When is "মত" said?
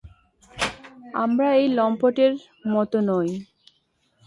2.67-2.91